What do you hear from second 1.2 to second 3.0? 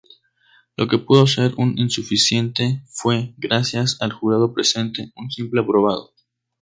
ser un insuficiente,